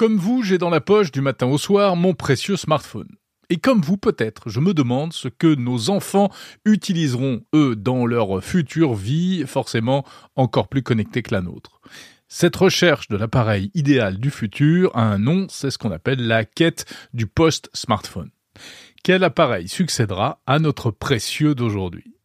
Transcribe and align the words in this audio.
Comme 0.00 0.16
vous, 0.16 0.42
j'ai 0.42 0.56
dans 0.56 0.70
la 0.70 0.80
poche 0.80 1.12
du 1.12 1.20
matin 1.20 1.46
au 1.46 1.58
soir 1.58 1.94
mon 1.94 2.14
précieux 2.14 2.56
smartphone. 2.56 3.16
Et 3.50 3.58
comme 3.58 3.82
vous 3.82 3.98
peut-être, 3.98 4.48
je 4.48 4.58
me 4.58 4.72
demande 4.72 5.12
ce 5.12 5.28
que 5.28 5.54
nos 5.54 5.90
enfants 5.90 6.30
utiliseront, 6.64 7.42
eux, 7.54 7.76
dans 7.76 8.06
leur 8.06 8.42
future 8.42 8.94
vie, 8.94 9.44
forcément 9.46 10.06
encore 10.36 10.68
plus 10.68 10.82
connectée 10.82 11.20
que 11.20 11.34
la 11.34 11.42
nôtre. 11.42 11.82
Cette 12.28 12.56
recherche 12.56 13.08
de 13.08 13.18
l'appareil 13.18 13.70
idéal 13.74 14.16
du 14.16 14.30
futur 14.30 14.90
a 14.96 15.02
un 15.02 15.18
nom, 15.18 15.48
c'est 15.50 15.70
ce 15.70 15.76
qu'on 15.76 15.92
appelle 15.92 16.26
la 16.26 16.46
quête 16.46 16.86
du 17.12 17.26
post-smartphone. 17.26 18.30
Quel 19.04 19.22
appareil 19.22 19.68
succédera 19.68 20.40
à 20.46 20.60
notre 20.60 20.90
précieux 20.90 21.54
d'aujourd'hui? 21.54 22.19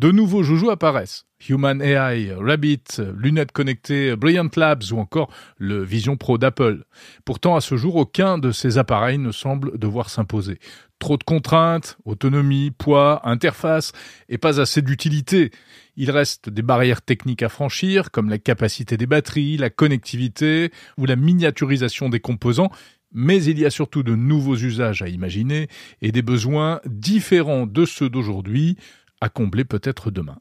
De 0.00 0.12
nouveaux 0.12 0.42
joujoux 0.42 0.70
apparaissent. 0.70 1.26
Human 1.46 1.82
AI, 1.82 2.32
Rabbit, 2.32 3.02
lunettes 3.14 3.52
connectées, 3.52 4.16
Brilliant 4.16 4.48
Labs 4.56 4.84
ou 4.92 4.98
encore 4.98 5.30
le 5.58 5.82
Vision 5.82 6.16
Pro 6.16 6.38
d'Apple. 6.38 6.84
Pourtant, 7.26 7.54
à 7.54 7.60
ce 7.60 7.76
jour, 7.76 7.96
aucun 7.96 8.38
de 8.38 8.50
ces 8.50 8.78
appareils 8.78 9.18
ne 9.18 9.30
semble 9.30 9.78
devoir 9.78 10.08
s'imposer. 10.08 10.58
Trop 11.00 11.18
de 11.18 11.22
contraintes, 11.22 11.98
autonomie, 12.06 12.70
poids, 12.70 13.20
interface 13.28 13.92
et 14.30 14.38
pas 14.38 14.58
assez 14.58 14.80
d'utilité. 14.80 15.50
Il 15.96 16.10
reste 16.10 16.48
des 16.48 16.62
barrières 16.62 17.02
techniques 17.02 17.42
à 17.42 17.50
franchir, 17.50 18.10
comme 18.10 18.30
la 18.30 18.38
capacité 18.38 18.96
des 18.96 19.06
batteries, 19.06 19.58
la 19.58 19.68
connectivité 19.68 20.70
ou 20.96 21.04
la 21.04 21.16
miniaturisation 21.16 22.08
des 22.08 22.20
composants, 22.20 22.70
mais 23.12 23.44
il 23.44 23.58
y 23.58 23.66
a 23.66 23.70
surtout 23.70 24.02
de 24.02 24.14
nouveaux 24.14 24.56
usages 24.56 25.02
à 25.02 25.08
imaginer 25.08 25.68
et 26.00 26.10
des 26.10 26.22
besoins 26.22 26.80
différents 26.86 27.66
de 27.66 27.84
ceux 27.84 28.08
d'aujourd'hui 28.08 28.78
à 29.20 29.28
combler 29.28 29.64
peut-être 29.64 30.10
demain. 30.10 30.38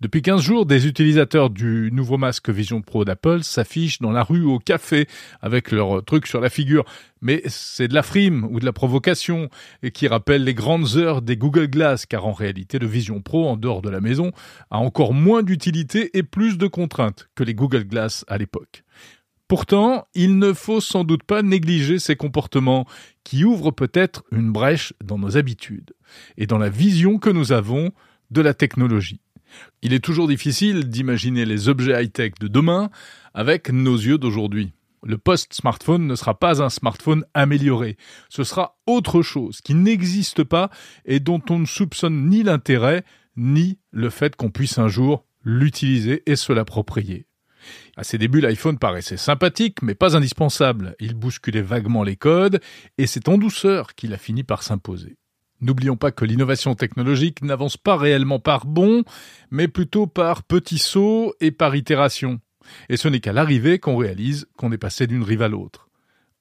Depuis 0.00 0.22
15 0.22 0.40
jours, 0.40 0.66
des 0.66 0.86
utilisateurs 0.86 1.50
du 1.50 1.90
nouveau 1.92 2.18
masque 2.18 2.50
Vision 2.50 2.82
Pro 2.82 3.04
d'Apple 3.04 3.42
s'affichent 3.42 4.00
dans 4.00 4.12
la 4.12 4.22
rue 4.22 4.44
au 4.44 4.58
café 4.58 5.08
avec 5.40 5.72
leur 5.72 6.04
truc 6.04 6.26
sur 6.26 6.40
la 6.40 6.50
figure. 6.50 6.84
Mais 7.20 7.42
c'est 7.46 7.88
de 7.88 7.94
la 7.94 8.02
frime 8.02 8.44
ou 8.44 8.60
de 8.60 8.64
la 8.64 8.72
provocation 8.72 9.48
et 9.82 9.90
qui 9.90 10.06
rappelle 10.06 10.44
les 10.44 10.54
grandes 10.54 10.96
heures 10.96 11.22
des 11.22 11.36
Google 11.36 11.68
Glass 11.68 12.06
car 12.06 12.26
en 12.26 12.32
réalité 12.32 12.78
le 12.78 12.86
Vision 12.86 13.20
Pro 13.20 13.48
en 13.48 13.56
dehors 13.56 13.82
de 13.82 13.90
la 13.90 14.00
maison 14.00 14.32
a 14.70 14.78
encore 14.78 15.14
moins 15.14 15.42
d'utilité 15.42 16.16
et 16.16 16.22
plus 16.22 16.58
de 16.58 16.66
contraintes 16.66 17.28
que 17.34 17.42
les 17.42 17.54
Google 17.54 17.84
Glass 17.84 18.24
à 18.28 18.38
l'époque. 18.38 18.84
Pourtant, 19.48 20.08
il 20.14 20.38
ne 20.38 20.52
faut 20.52 20.80
sans 20.80 21.04
doute 21.04 21.22
pas 21.22 21.42
négliger 21.42 22.00
ces 22.00 22.16
comportements 22.16 22.84
qui 23.22 23.44
ouvrent 23.44 23.70
peut-être 23.70 24.24
une 24.32 24.50
brèche 24.50 24.92
dans 25.04 25.18
nos 25.18 25.36
habitudes 25.36 25.92
et 26.36 26.46
dans 26.46 26.58
la 26.58 26.68
vision 26.68 27.18
que 27.18 27.30
nous 27.30 27.52
avons 27.52 27.92
de 28.30 28.40
la 28.40 28.54
technologie. 28.54 29.20
Il 29.82 29.92
est 29.92 30.04
toujours 30.04 30.26
difficile 30.26 30.88
d'imaginer 30.88 31.44
les 31.44 31.68
objets 31.68 32.02
high-tech 32.02 32.32
de 32.40 32.48
demain 32.48 32.90
avec 33.34 33.70
nos 33.70 33.94
yeux 33.94 34.18
d'aujourd'hui. 34.18 34.72
Le 35.04 35.18
post-smartphone 35.18 36.08
ne 36.08 36.16
sera 36.16 36.36
pas 36.36 36.60
un 36.60 36.68
smartphone 36.68 37.24
amélioré, 37.32 37.96
ce 38.28 38.42
sera 38.42 38.76
autre 38.86 39.22
chose 39.22 39.60
qui 39.60 39.74
n'existe 39.74 40.42
pas 40.42 40.70
et 41.04 41.20
dont 41.20 41.42
on 41.50 41.60
ne 41.60 41.66
soupçonne 41.66 42.28
ni 42.28 42.42
l'intérêt 42.42 43.04
ni 43.36 43.78
le 43.92 44.10
fait 44.10 44.34
qu'on 44.34 44.50
puisse 44.50 44.78
un 44.78 44.88
jour 44.88 45.24
l'utiliser 45.44 46.24
et 46.26 46.34
se 46.34 46.52
l'approprier. 46.52 47.26
À 47.96 48.04
ses 48.04 48.18
débuts, 48.18 48.40
l'iPhone 48.40 48.78
paraissait 48.78 49.16
sympathique, 49.16 49.82
mais 49.82 49.94
pas 49.94 50.16
indispensable. 50.16 50.94
Il 51.00 51.14
bousculait 51.14 51.62
vaguement 51.62 52.02
les 52.02 52.16
codes, 52.16 52.60
et 52.98 53.06
c'est 53.06 53.28
en 53.28 53.38
douceur 53.38 53.94
qu'il 53.94 54.12
a 54.14 54.18
fini 54.18 54.44
par 54.44 54.62
s'imposer. 54.62 55.16
N'oublions 55.60 55.96
pas 55.96 56.10
que 56.10 56.24
l'innovation 56.24 56.74
technologique 56.74 57.42
n'avance 57.42 57.76
pas 57.76 57.96
réellement 57.96 58.38
par 58.38 58.66
bond, 58.66 59.04
mais 59.50 59.68
plutôt 59.68 60.06
par 60.06 60.42
petits 60.42 60.78
sauts 60.78 61.34
et 61.40 61.50
par 61.50 61.74
itération. 61.74 62.40
Et 62.88 62.96
ce 62.96 63.08
n'est 63.08 63.20
qu'à 63.20 63.32
l'arrivée 63.32 63.78
qu'on 63.78 63.96
réalise 63.96 64.46
qu'on 64.58 64.72
est 64.72 64.78
passé 64.78 65.06
d'une 65.06 65.22
rive 65.22 65.42
à 65.42 65.48
l'autre. 65.48 65.88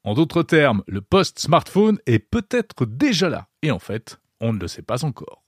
En 0.03 0.13
d'autres 0.13 0.43
termes, 0.43 0.83
le 0.87 1.01
post-smartphone 1.01 1.97
est 2.05 2.19
peut-être 2.19 2.85
déjà 2.85 3.29
là, 3.29 3.47
et 3.61 3.71
en 3.71 3.79
fait, 3.79 4.19
on 4.41 4.53
ne 4.53 4.59
le 4.59 4.67
sait 4.67 4.81
pas 4.81 5.05
encore. 5.05 5.43